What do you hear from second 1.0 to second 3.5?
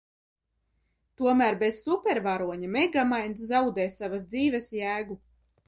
Tomēr bez supervaroņa Megamainds